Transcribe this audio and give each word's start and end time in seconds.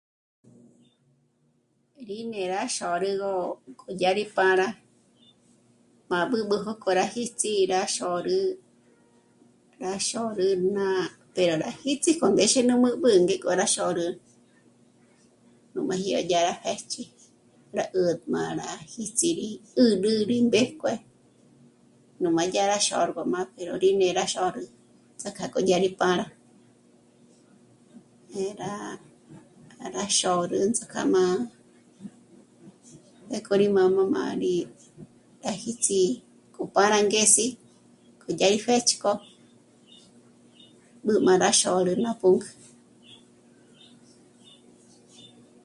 Rí 2.07 2.19
né'e 2.31 2.45
rá 2.53 2.63
xôrügö 2.77 3.31
k'o 3.79 3.89
dyá 3.99 4.11
rí 4.17 4.25
pâ'a 4.35 4.53
rá 4.61 4.69
mâb'ügö 6.09 6.57
kjo 6.81 6.89
rá 6.99 7.05
jíts'i 7.15 7.53
rá 7.73 7.81
xôrü. 7.95 8.39
rá 9.83 9.93
xôrü 10.09 10.47
ná 10.77 10.87
ndé 11.29 11.43
rá 11.63 11.69
jíts'i 11.83 12.11
k'o 12.17 12.27
nú 12.29 12.37
téxe 12.39 12.61
ná 12.67 12.73
mbǘb'ü 12.79 13.09
ngéko 13.25 13.49
rá 13.61 13.65
xôrü 13.75 14.05
nú 15.73 15.79
májyâra 15.89 16.23
juéch'i 16.61 17.03
rá 17.77 17.85
'ät' 17.99 18.25
m'á 18.31 18.43
rá 18.59 18.69
jìts'ibi 18.93 19.49
'ä́rä 19.79 20.13
mí 20.29 20.37
mbéjkue 20.47 20.93
nú 22.21 22.27
m'á 22.35 22.43
dyá 22.53 22.63
rá 22.71 22.77
xôrgü 22.87 23.21
m'a 23.33 23.41
ó 23.73 23.75
rí 23.83 23.89
né'e 23.99 24.13
ra 24.19 24.25
xôrgü 24.33 24.63
ts'ak'a 25.19 25.45
k'o 25.53 25.59
dyá 25.67 25.77
rí 25.85 25.89
pâra 26.01 26.25
eh... 28.39 28.51
rá... 28.61 28.71
rá 29.95 30.03
xôrü 30.19 30.57
ts'ák'a 30.75 31.01
m'á 31.13 31.25
pjéko 33.27 33.53
rí 33.61 33.67
mā̀'mā 33.77 34.03
m'a 34.15 34.23
rí 34.43 34.53
jë́ts'i 35.61 36.01
k'o 36.53 36.63
pára 36.75 36.95
angezi 37.01 37.47
k'o 38.21 38.29
dyá 38.39 38.47
í 38.57 38.57
pjë́ch'k'o 38.65 39.13
b'ü 41.05 41.13
m'á 41.25 41.33
rá 41.43 41.49
xôrü 41.61 41.93
ná 42.05 42.11
pǔnk'ü 42.21 42.49